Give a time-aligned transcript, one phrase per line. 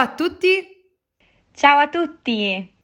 [0.00, 0.66] A tutti!
[1.52, 2.74] Ciao a tutti!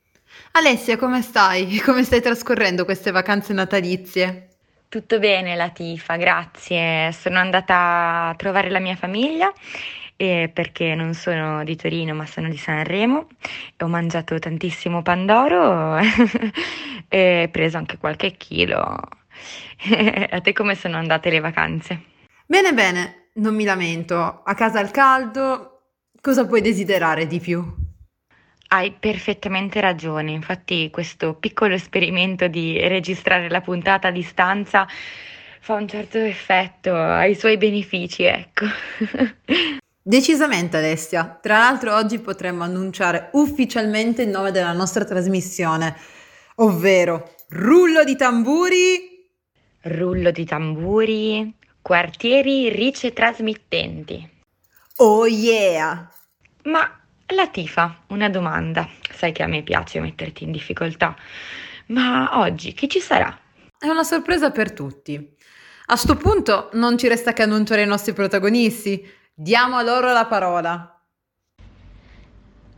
[0.52, 1.80] Alessia, come stai?
[1.80, 4.48] Come stai trascorrendo queste vacanze natalizie?
[4.86, 7.10] Tutto bene, Latifa, grazie.
[7.12, 9.50] Sono andata a trovare la mia famiglia
[10.14, 13.28] eh, perché non sono di Torino ma sono di Sanremo
[13.74, 15.96] e ho mangiato tantissimo pandoro
[17.08, 18.78] e preso anche qualche chilo.
[20.30, 22.02] a te come sono andate le vacanze?
[22.44, 24.42] Bene, bene, non mi lamento.
[24.44, 25.75] A casa al caldo,
[26.26, 27.64] cosa puoi desiderare di più?
[28.70, 34.88] Hai perfettamente ragione, infatti questo piccolo esperimento di registrare la puntata a distanza
[35.60, 38.64] fa un certo effetto, ha i suoi benefici, ecco.
[40.02, 45.94] Decisamente Alessia, tra l'altro oggi potremmo annunciare ufficialmente il nome della nostra trasmissione,
[46.56, 49.30] ovvero Rullo di tamburi.
[49.82, 54.34] Rullo di tamburi, quartieri rice trasmittenti.
[54.98, 56.10] Oh yeah!
[56.64, 56.90] Ma
[57.26, 58.88] Latifa, una domanda.
[59.12, 61.14] Sai che a me piace metterti in difficoltà,
[61.88, 63.38] ma oggi chi ci sarà?
[63.78, 65.36] È una sorpresa per tutti.
[65.88, 69.06] A sto punto non ci resta che annunciare i nostri protagonisti.
[69.34, 70.98] Diamo a loro la parola.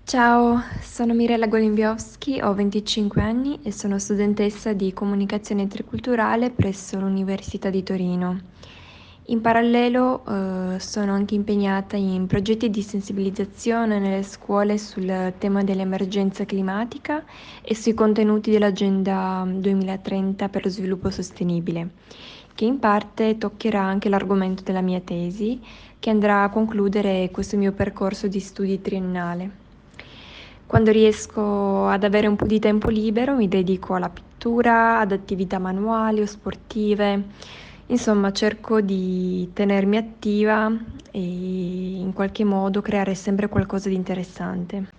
[0.03, 7.71] Ciao, sono Mirella Golimbiowski, ho 25 anni e sono studentessa di comunicazione interculturale presso l'Università
[7.71, 8.41] di Torino.
[9.31, 16.47] In parallelo eh, sono anche impegnata in progetti di sensibilizzazione nelle scuole sul tema dell'emergenza
[16.47, 17.23] climatica
[17.61, 21.91] e sui contenuti dell'Agenda 2030 per lo sviluppo sostenibile,
[22.55, 25.61] che in parte toccherà anche l'argomento della mia tesi
[25.99, 29.51] che andrà a concludere questo mio percorso di studi triennale.
[30.65, 35.59] Quando riesco ad avere un po' di tempo libero mi dedico alla pittura, ad attività
[35.59, 37.25] manuali o sportive,
[37.89, 40.71] insomma cerco di tenermi attiva
[41.11, 44.97] e in qualche modo creare sempre qualcosa di interessante.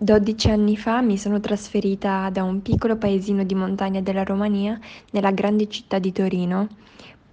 [0.00, 4.78] 12 anni fa mi sono trasferita da un piccolo paesino di montagna della Romania
[5.10, 6.68] nella grande città di Torino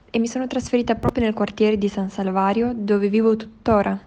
[0.09, 3.99] e mi sono trasferita proprio nel quartiere di San Salvario dove vivo tuttora.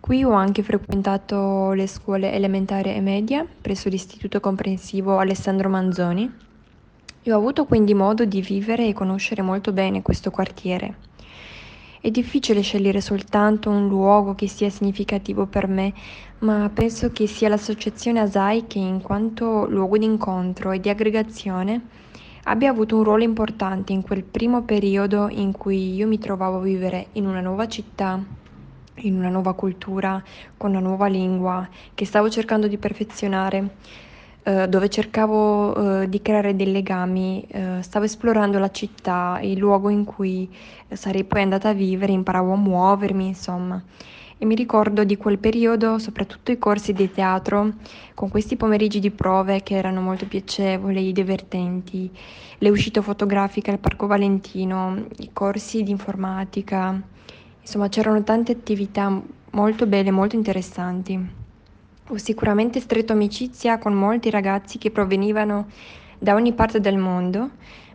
[0.00, 6.46] Qui ho anche frequentato le scuole elementari e media presso l'Istituto Comprensivo Alessandro Manzoni
[7.28, 10.94] e ho avuto quindi modo di vivere e conoscere molto bene questo quartiere.
[12.00, 15.92] È difficile scegliere soltanto un luogo che sia significativo per me,
[16.38, 21.82] ma penso che sia l'associazione ASAI che in quanto luogo di incontro e di aggregazione
[22.44, 26.62] abbia avuto un ruolo importante in quel primo periodo in cui io mi trovavo a
[26.62, 28.18] vivere in una nuova città,
[29.00, 30.22] in una nuova cultura,
[30.56, 33.74] con una nuova lingua che stavo cercando di perfezionare,
[34.48, 39.90] eh, dove cercavo eh, di creare dei legami, eh, stavo esplorando la città, il luogo
[39.90, 40.48] in cui
[40.88, 43.82] sarei poi andata a vivere, imparavo a muovermi, insomma.
[44.38, 47.72] E mi ricordo di quel periodo soprattutto i corsi di teatro
[48.14, 52.10] con questi pomeriggi di prove che erano molto piacevoli, divertenti,
[52.56, 56.98] le uscite fotografiche al Parco Valentino, i corsi di informatica,
[57.60, 59.20] insomma c'erano tante attività
[59.50, 61.47] molto belle, molto interessanti.
[62.10, 65.66] Ho sicuramente stretto amicizia con molti ragazzi che provenivano
[66.18, 67.50] da ogni parte del mondo,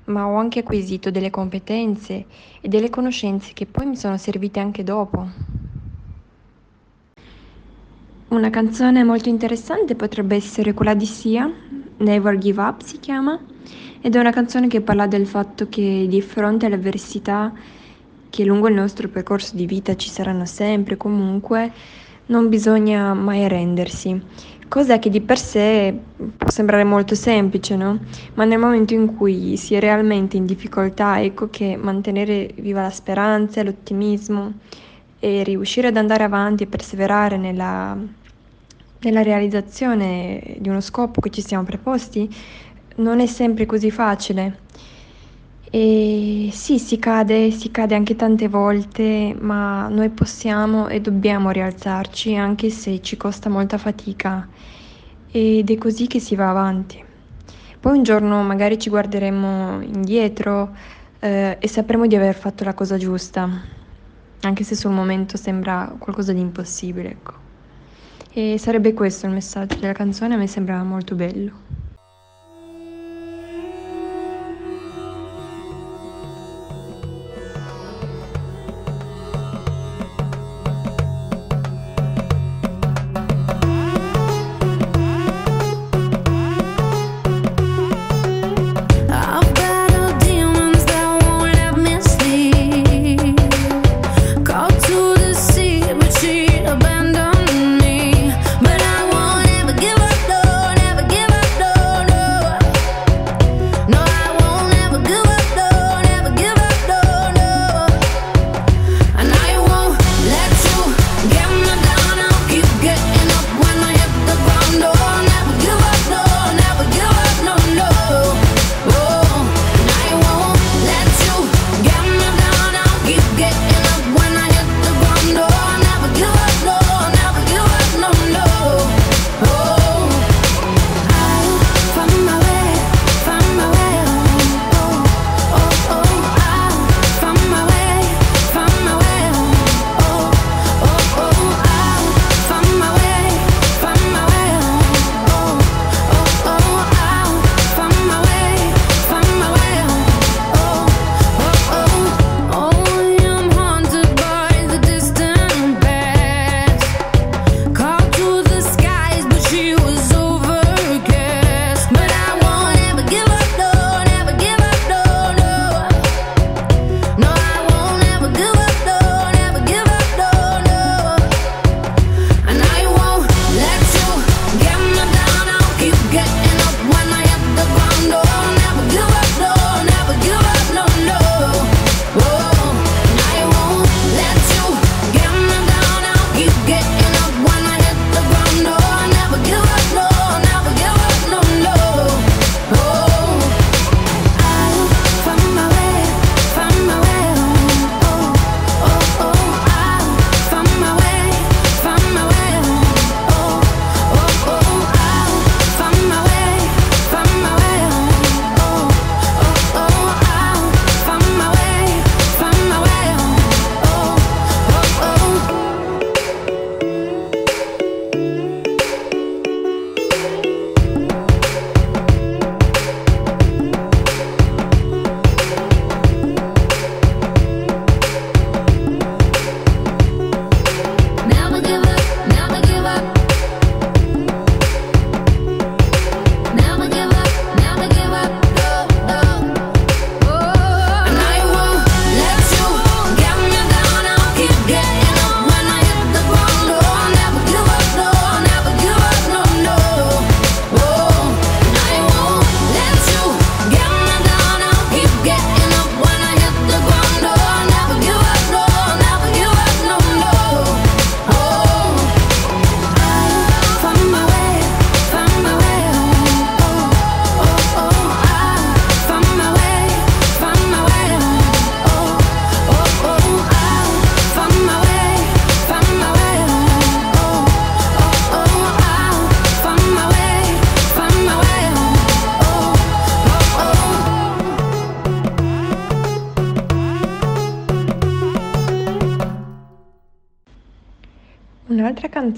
[0.05, 2.25] ma ho anche acquisito delle competenze
[2.61, 5.27] e delle conoscenze che poi mi sono servite anche dopo.
[8.27, 11.51] Una canzone molto interessante potrebbe essere quella di Sia,
[11.97, 13.39] Never Give Up si chiama,
[13.99, 17.51] ed è una canzone che parla del fatto che di fronte alle avversità
[18.29, 21.71] che lungo il nostro percorso di vita ci saranno sempre, comunque,
[22.27, 24.21] non bisogna mai arrendersi.
[24.67, 25.95] Cosa che di per sé
[26.35, 27.99] può sembrare molto semplice, no?
[28.33, 32.89] Ma nel momento in cui si è realmente in difficoltà, ecco che mantenere viva la
[32.89, 34.53] speranza, l'ottimismo
[35.19, 37.97] e riuscire ad andare avanti e perseverare nella
[39.03, 42.29] nella realizzazione di uno scopo che ci siamo preposti
[42.97, 44.62] non è sempre così facile.
[45.75, 52.35] E sì, si cade, si cade anche tante volte, ma noi possiamo e dobbiamo rialzarci
[52.35, 54.47] anche se ci costa molta fatica
[55.25, 57.03] ed è così che si va avanti.
[57.79, 60.75] Poi un giorno magari ci guarderemo indietro
[61.19, 63.49] eh, e sapremo di aver fatto la cosa giusta,
[64.41, 67.09] anche se sul momento sembra qualcosa di impossibile.
[67.09, 67.33] Ecco.
[68.31, 71.62] E sarebbe questo il messaggio della canzone, a me sembra molto bello.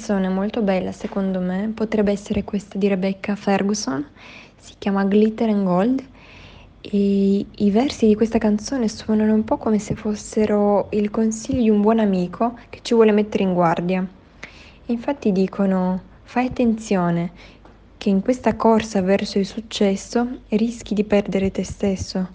[0.06, 4.06] Canzone molto bella secondo me potrebbe essere questa di Rebecca Ferguson,
[4.56, 6.04] si chiama Glitter and Gold
[6.80, 11.70] e i versi di questa canzone suonano un po' come se fossero il consiglio di
[11.72, 14.08] un buon amico che ci vuole mettere in guardia.
[14.86, 17.32] Infatti dicono fai attenzione
[17.98, 22.30] che in questa corsa verso il successo rischi di perdere te stesso,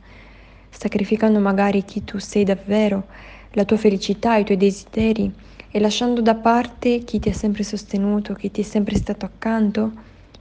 [0.70, 3.06] sacrificando magari chi tu sei davvero,
[3.52, 5.32] la tua felicità, i tuoi desideri
[5.70, 9.92] e lasciando da parte chi ti ha sempre sostenuto, chi ti è sempre stato accanto.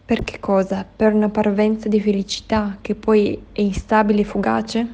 [0.03, 0.83] Per che cosa?
[0.83, 4.93] Per una parvenza di felicità che poi è instabile e fugace?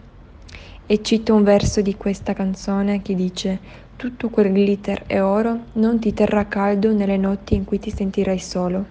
[0.85, 3.59] E cito un verso di questa canzone che dice
[3.95, 8.39] tutto quel glitter e oro non ti terrà caldo nelle notti in cui ti sentirai
[8.39, 8.85] solo.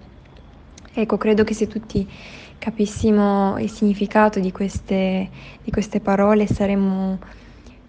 [0.93, 2.09] Ecco, credo che se tutti
[2.57, 5.29] capissimo il significato di queste,
[5.61, 7.19] di queste parole saremmo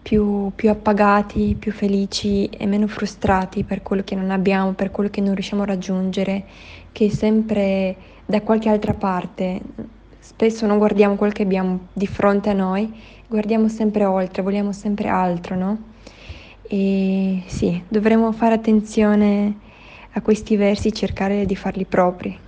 [0.07, 5.11] più, più, appagati, più felici e meno frustrati per quello che non abbiamo, per quello
[5.11, 6.45] che non riusciamo a raggiungere,
[6.93, 9.61] che sempre da qualche altra parte.
[10.21, 12.89] Spesso non guardiamo quello che abbiamo di fronte a noi,
[13.27, 15.79] guardiamo sempre oltre, vogliamo sempre altro, no?
[16.69, 19.57] E sì, dovremmo fare attenzione
[20.13, 22.46] a questi versi, cercare di farli propri.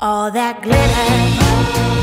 [0.00, 1.99] All that glitter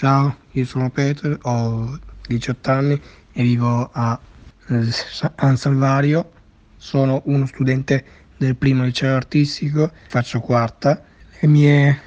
[0.00, 3.00] Io sono Peter, ho 18 anni
[3.32, 4.16] e vivo a
[4.64, 6.30] San Salvario.
[6.76, 8.04] Sono uno studente
[8.36, 11.02] del primo liceo artistico, faccio quarta.
[11.40, 12.00] Le mie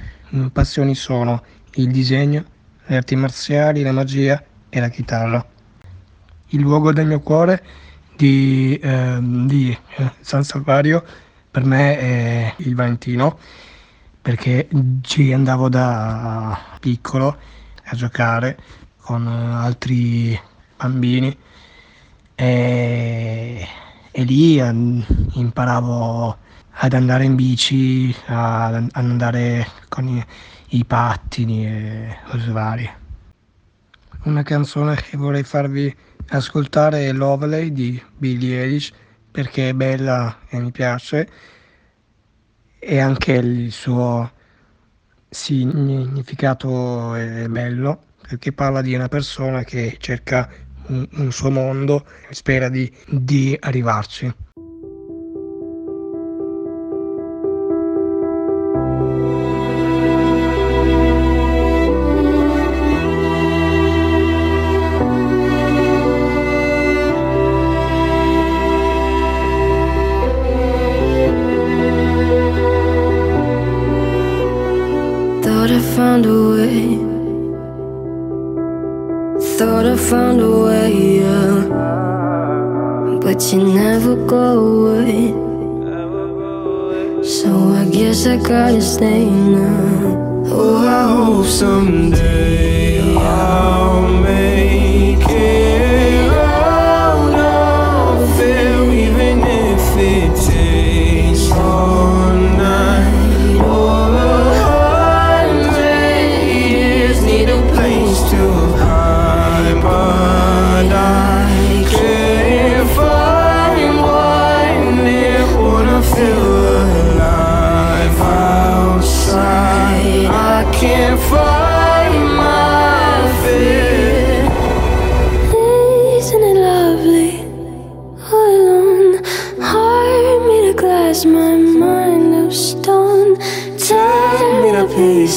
[0.54, 1.44] passioni sono
[1.74, 2.46] il disegno,
[2.86, 5.46] le arti marziali, la magia e la chitarra.
[6.48, 7.62] Il luogo del mio cuore
[8.16, 11.04] di, eh, di eh, San Salvario
[11.52, 13.38] per me è il Valentino
[14.22, 14.70] perché
[15.02, 17.60] ci andavo da piccolo
[17.92, 18.58] a giocare
[19.02, 20.40] con altri
[20.78, 21.38] bambini
[22.36, 23.68] e,
[24.12, 24.56] e lì
[25.34, 26.38] imparavo
[26.74, 30.26] ad andare in bici, ad andare con i,
[30.70, 33.00] i pattini e cose varie.
[34.24, 35.94] Una canzone che vorrei farvi
[36.30, 38.92] ascoltare è Lovely di Billie Eilish
[39.30, 41.30] perché è bella e mi piace
[42.80, 44.32] e anche il suo
[45.34, 50.50] significato è bello perché parla di una persona che cerca
[50.88, 54.34] un, un suo mondo e spera di, di arrivarci.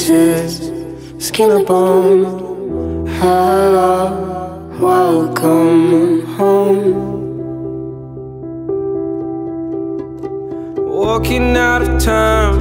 [0.05, 0.71] faces,
[1.25, 3.07] skin and bone.
[3.19, 7.13] Hello, welcome home.
[10.77, 12.55] Walking out of town,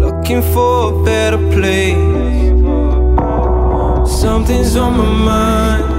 [0.00, 1.96] looking for a better place.
[4.20, 5.89] Something's on my mind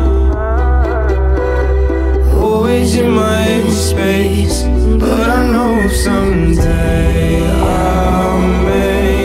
[2.51, 4.63] always in my head space,
[5.00, 9.20] but I know someday I'll make.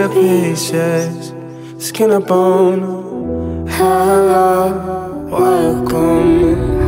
[0.00, 1.34] to pieces,
[1.78, 3.66] skin a bone.
[3.68, 6.79] Hello, welcome.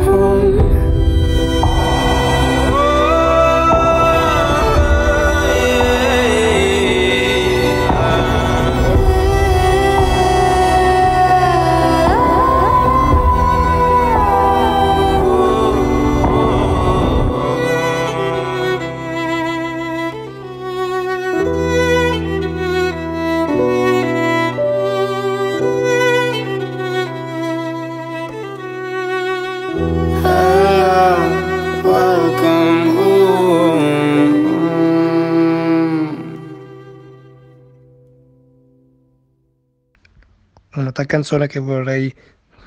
[40.95, 42.13] Un'altra canzone che vorrei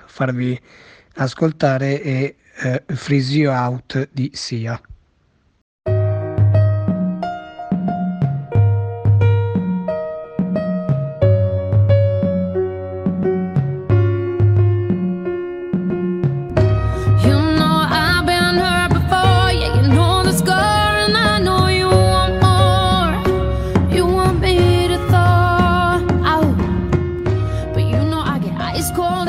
[0.07, 0.61] farvi
[1.19, 4.81] ascoltare è eh, Freeze You Out di Sia.
[28.91, 29.29] cold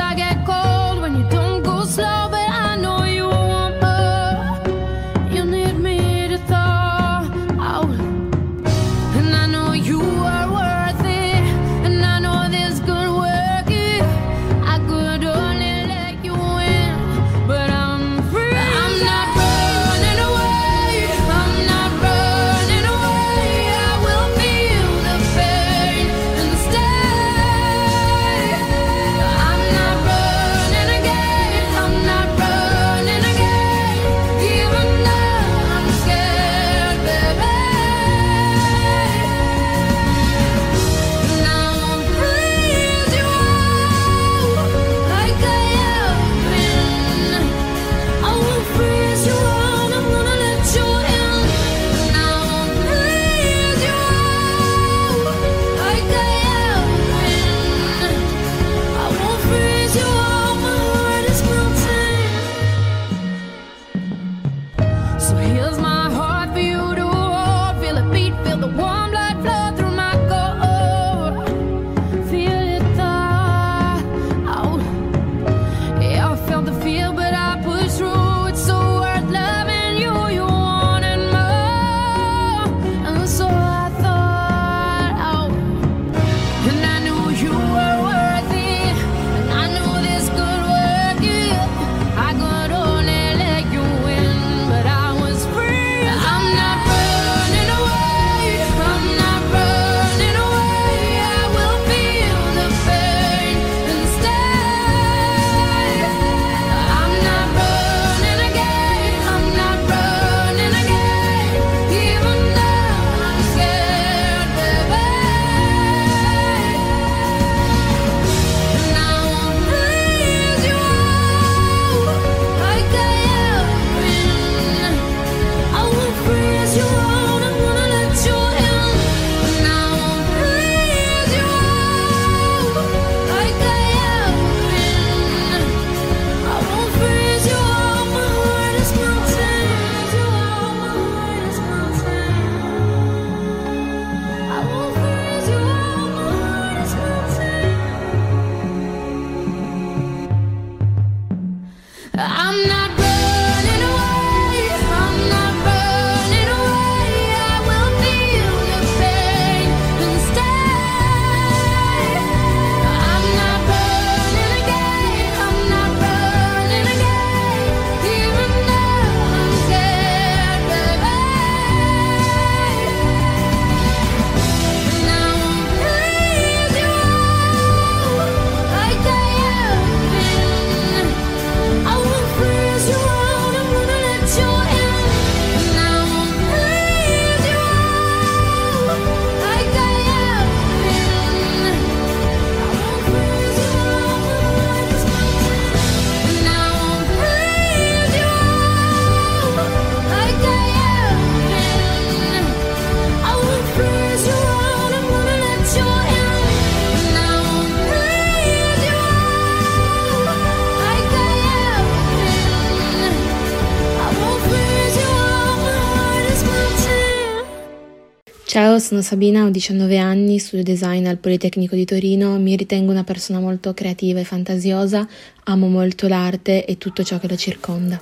[218.79, 223.39] Sono Sabina, ho 19 anni, studio design al Politecnico di Torino, mi ritengo una persona
[223.39, 225.07] molto creativa e fantasiosa,
[225.45, 227.99] amo molto l'arte e tutto ciò che la circonda.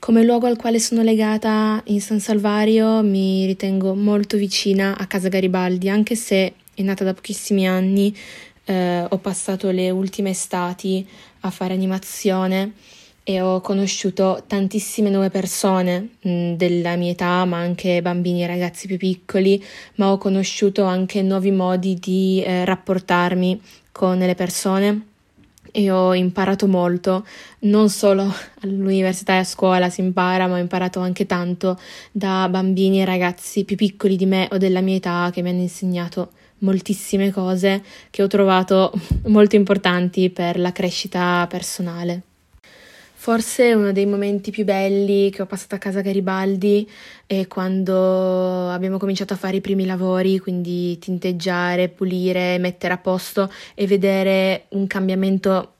[0.00, 5.28] Come luogo al quale sono legata in San Salvario mi ritengo molto vicina a Casa
[5.28, 8.14] Garibaldi, anche se è nata da pochissimi anni,
[8.64, 11.06] eh, ho passato le ultime estati
[11.40, 12.72] a fare animazione
[13.24, 18.86] e ho conosciuto tantissime nuove persone mh, della mia età, ma anche bambini e ragazzi
[18.86, 19.62] più piccoli,
[19.94, 23.60] ma ho conosciuto anche nuovi modi di eh, rapportarmi
[23.90, 25.06] con le persone
[25.72, 27.26] e ho imparato molto,
[27.60, 31.78] non solo all'università e a scuola si impara, ma ho imparato anche tanto
[32.12, 35.62] da bambini e ragazzi più piccoli di me o della mia età che mi hanno
[35.62, 38.92] insegnato moltissime cose che ho trovato
[39.26, 42.33] molto importanti per la crescita personale.
[43.24, 46.86] Forse uno dei momenti più belli che ho passato a casa Garibaldi
[47.24, 53.50] è quando abbiamo cominciato a fare i primi lavori, quindi tinteggiare, pulire, mettere a posto
[53.74, 55.72] e vedere un cambiamento,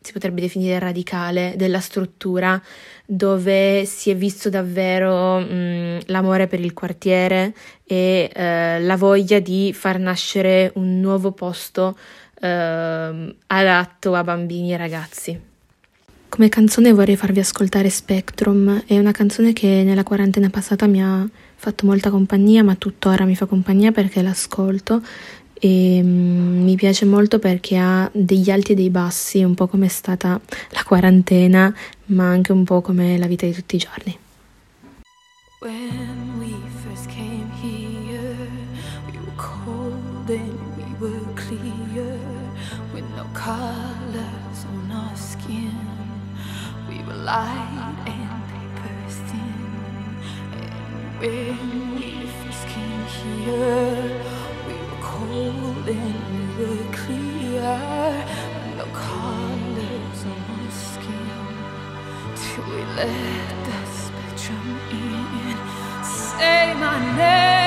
[0.00, 2.60] si potrebbe definire radicale, della struttura,
[3.06, 9.72] dove si è visto davvero mh, l'amore per il quartiere e eh, la voglia di
[9.72, 11.96] far nascere un nuovo posto
[12.40, 15.47] eh, adatto a bambini e ragazzi.
[16.28, 21.26] Come canzone vorrei farvi ascoltare Spectrum, è una canzone che nella quarantena passata mi ha
[21.56, 25.02] fatto molta compagnia, ma tuttora mi fa compagnia perché l'ascolto
[25.54, 29.86] e mm, mi piace molto perché ha degli alti e dei bassi, un po' come
[29.86, 30.38] è stata
[30.70, 31.74] la quarantena,
[32.06, 34.18] ma anche un po' come la vita di tutti i giorni.
[35.60, 36.27] When
[47.28, 48.94] light and paper
[49.28, 49.60] thin.
[50.56, 51.58] And when
[51.96, 54.08] we first came here,
[54.66, 57.76] we were cold and we were clear,
[58.78, 61.44] no colors on our skin
[62.40, 65.56] till we let the spectrum in.
[66.02, 67.57] Say my name,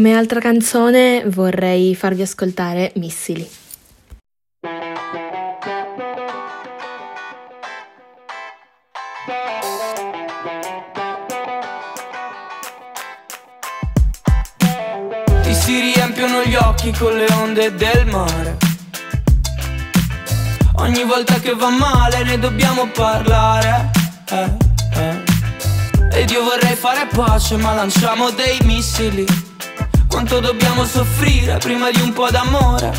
[0.00, 3.46] Come altra canzone vorrei farvi ascoltare Missili.
[15.42, 18.56] Ti si riempiono gli occhi con le onde del mare.
[20.76, 23.90] Ogni volta che va male ne dobbiamo parlare.
[24.30, 24.50] eh,
[24.94, 26.20] eh.
[26.20, 29.49] Ed io vorrei fare pace, ma lanciamo dei missili.
[30.10, 32.92] Quanto dobbiamo soffrire prima di un po' d'amore?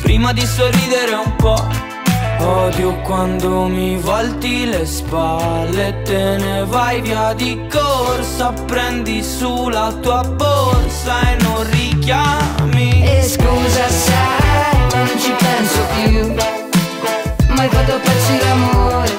[0.00, 1.90] Prima di sorridere un po'.
[2.38, 9.68] Odio quando mi volti le spalle e te ne vai via di corsa Prendi su
[9.68, 17.68] la tua borsa e non richiami E scusa sai, ma non ci penso più Mai
[17.68, 19.12] fatto pezzi l'amore,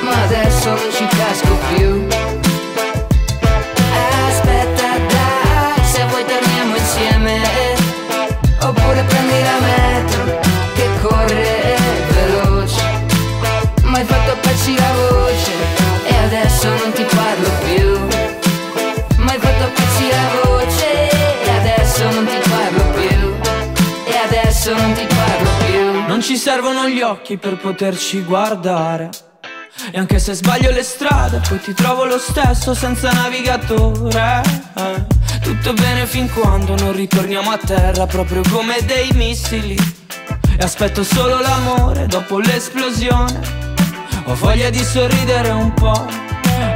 [0.00, 2.19] ma adesso non ci casco più
[26.20, 29.08] Non ci servono gli occhi per poterci guardare.
[29.90, 34.42] E anche se sbaglio le strade poi ti trovo lo stesso senza navigatore.
[35.40, 39.74] Tutto bene fin quando non ritorniamo a terra proprio come dei missili.
[40.58, 43.40] E aspetto solo l'amore dopo l'esplosione.
[44.26, 46.06] Ho voglia di sorridere un po'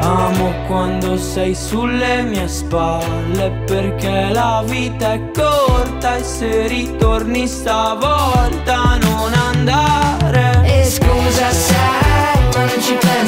[0.01, 8.99] Amo quando sei sulle mie spalle perché la vita è corta e se ritorni stavolta
[8.99, 10.63] non andare.
[10.65, 13.24] E scusa sai, non ci penso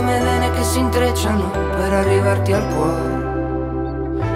[0.00, 3.18] come vene che si intrecciano per arrivarti al cuore.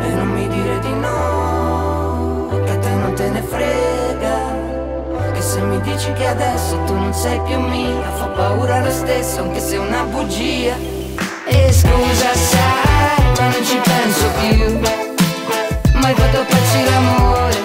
[0.07, 5.33] E non mi dire di no, che a te non te ne frega.
[5.33, 9.41] Che se mi dici che adesso tu non sei più mia Fa paura lo stesso,
[9.41, 10.77] anche se è una bugia.
[11.47, 14.81] E scusa sai, ma non ci penso più.
[15.99, 17.57] Mai fatto pezzi l'amore,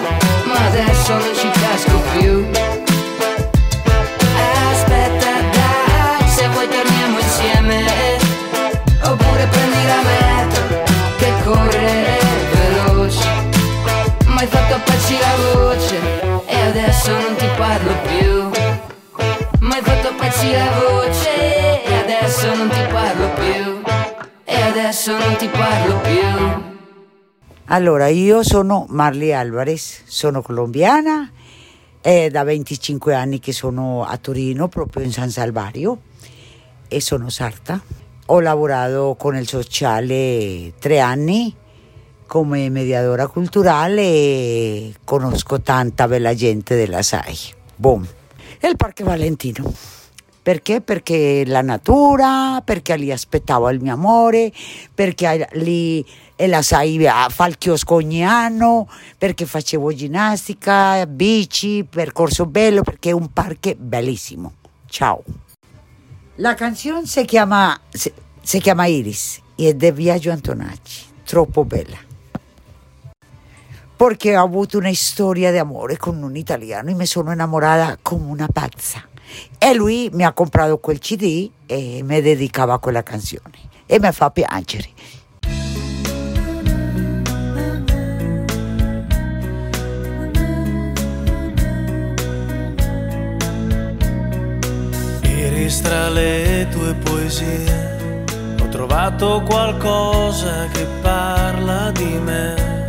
[0.46, 2.59] ma adesso non ci casco più
[27.72, 31.30] Allora, io sono Marley Alvarez, sono colombiana,
[32.00, 36.00] è da 25 anni che sono a Torino, proprio in San Salvario,
[36.88, 37.80] e sono sarta.
[38.26, 41.54] Ho lavorato con il sociale tre anni
[42.26, 47.38] come mediadora culturale e conosco tanta bella gente della SAI.
[47.76, 48.04] Boom.
[48.58, 49.99] E il Parque Valentino.
[50.50, 50.80] Perché?
[50.80, 54.50] Perché la natura, perché lì aspettavo il mio amore,
[54.92, 56.04] perché lì
[56.38, 59.46] la sai a fa il chiosco ogni anno, perché
[59.94, 64.54] ginnastica, bici, percorso bello, perché è un parco bellissimo.
[64.86, 65.22] Ciao.
[66.38, 72.09] La canzone si chiama, si, si chiama Iris e è di Viaggio Antonacci, troppo bella.
[74.00, 78.30] Perché ho avuto una storia di amore con un italiano e mi sono innamorata come
[78.30, 79.06] una pazza.
[79.58, 84.10] E lui mi ha comprato quel CD e mi dedicava a quella canzone e mi
[84.10, 84.88] fa piangere.
[95.24, 98.24] Iris tra le tue poesie
[98.62, 102.79] ho trovato qualcosa che parla di me.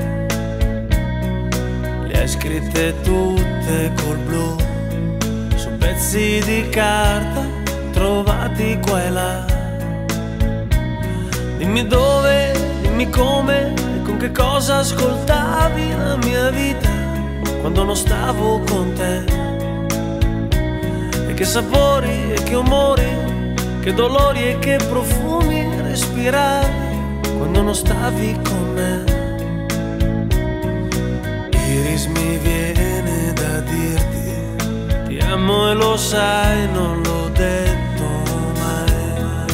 [2.21, 4.55] Le hai scritte tutte col blu
[5.55, 7.43] su pezzi di carta
[7.91, 9.45] trovati qua e là.
[11.57, 16.91] Dimmi dove, dimmi come e con che cosa ascoltavi la mia vita
[17.59, 19.23] quando non stavo con te.
[21.27, 26.69] E che sapori e che umori, che dolori e che profumi respiravi
[27.35, 29.10] quando non stavi con me.
[32.01, 34.33] Iris mi viene da dirti
[35.07, 38.05] ti amo e lo sai, non l'ho detto
[38.59, 39.45] mai.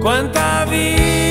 [0.00, 1.29] Quanta vita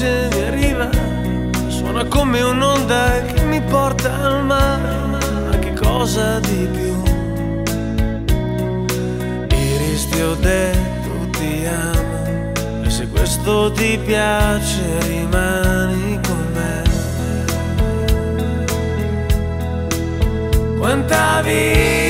[0.00, 0.88] Voce mi arriva,
[1.68, 4.96] suona come un'onda che mi porta al mare,
[5.44, 7.02] ma che cosa di più?
[9.54, 16.82] Iris ti ho detto ti amo, e se questo ti piace rimani con me.
[20.78, 22.09] Quanta vita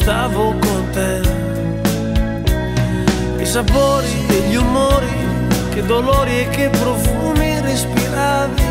[0.00, 1.20] stavo con te
[3.38, 5.14] i sapori e gli umori,
[5.70, 8.62] che dolori e che profumi respiravi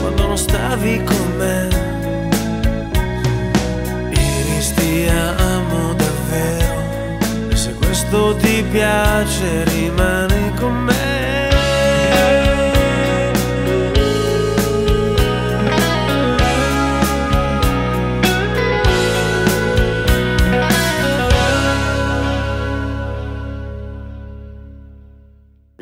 [0.00, 1.68] quando non stavi con me.
[4.10, 10.27] Iris ti amo davvero e se questo ti piace rimani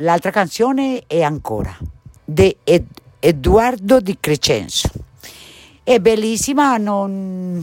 [0.07, 1.77] L'altra canzone è Ancora,
[2.25, 2.87] di Ed-
[3.19, 4.89] Edoardo Di Crescenzo.
[5.83, 7.61] È bellissima non-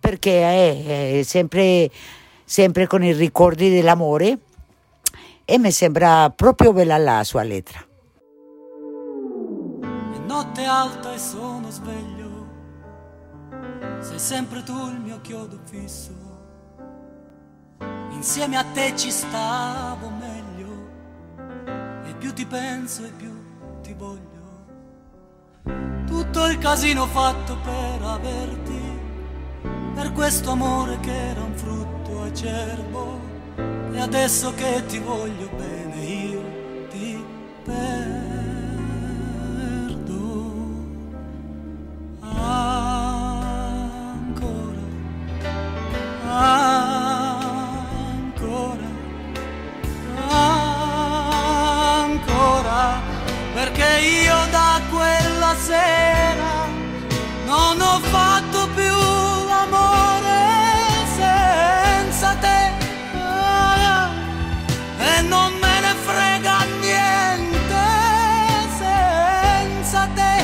[0.00, 1.88] perché è, è sempre,
[2.44, 4.38] sempre con i ricordi dell'amore
[5.44, 7.78] e mi sembra proprio bella la sua lettera.
[9.80, 12.46] È notte alta e sono sveglio,
[14.00, 16.10] sei sempre tu il mio chiodo fisso.
[18.10, 20.37] Insieme a te ci stavo meglio,
[22.18, 23.32] più ti penso e più
[23.82, 24.26] ti voglio.
[26.06, 28.80] Tutto il casino fatto per averti,
[29.94, 33.20] per questo amore che era un frutto acerbo,
[33.92, 36.42] e adesso che ti voglio bene io
[36.90, 37.24] ti
[37.64, 38.36] perdo.
[42.20, 43.17] Ancora,
[55.68, 56.54] sera
[57.44, 58.96] non ho fatto più
[59.50, 60.40] l'amore
[61.20, 62.60] senza te.
[65.10, 67.84] E non me ne frega niente
[68.82, 70.36] senza te.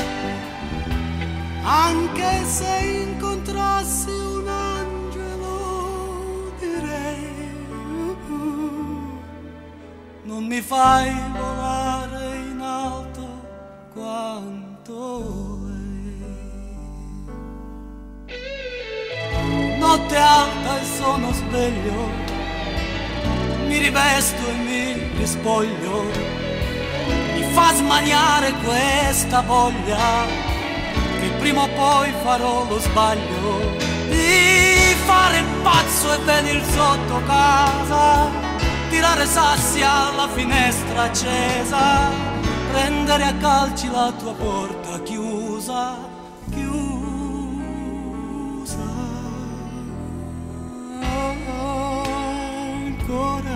[1.63, 2.73] Anche se
[3.07, 7.33] incontrassi un angelo direi
[10.23, 11.34] non mi fai
[19.77, 22.25] notte alta e sono sveglio
[23.75, 26.03] mi rivesto e mi rispoglio.
[27.33, 30.25] Mi fa smaniare questa voglia
[31.19, 33.75] che prima o poi farò lo sbaglio.
[34.09, 38.29] Di fare il pazzo e venir sotto casa,
[38.89, 42.24] tirare sassi alla finestra accesa,
[42.75, 45.97] prendere a calci la tua porta chiusa,
[46.51, 46.83] chiusa.
[50.99, 52.17] Ancora,
[52.83, 53.55] ancora,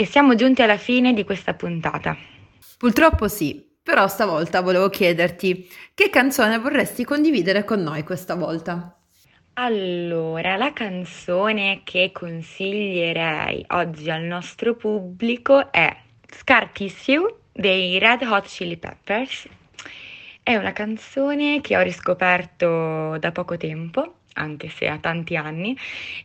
[0.00, 2.16] E siamo giunti alla fine di questa puntata.
[2.78, 8.96] Purtroppo sì, però stavolta volevo chiederti che canzone vorresti condividere con noi questa volta?
[9.52, 15.94] Allora, la canzone che consiglierei oggi al nostro pubblico è
[16.26, 19.48] Scar Tissue dei Red Hot Chili Peppers.
[20.42, 25.76] È una canzone che ho riscoperto da poco tempo, anche se ha tanti anni,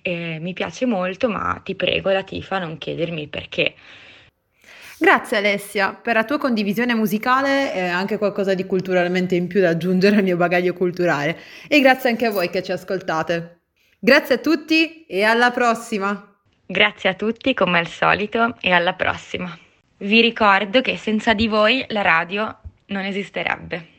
[0.01, 3.75] e mi piace molto, ma ti prego, Latifa, non chiedermi il perché.
[4.97, 9.69] Grazie Alessia per la tua condivisione musicale e anche qualcosa di culturalmente in più da
[9.69, 11.37] aggiungere al mio bagaglio culturale.
[11.67, 13.59] E grazie anche a voi che ci ascoltate.
[13.99, 16.33] Grazie a tutti e alla prossima!
[16.65, 19.55] Grazie a tutti come al solito e alla prossima.
[19.97, 22.57] Vi ricordo che senza di voi la radio
[22.87, 23.94] non esisterebbe.